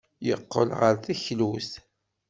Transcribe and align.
Yeqqel 0.27 0.69
ɣer 0.79 0.95
teklut. 1.03 1.71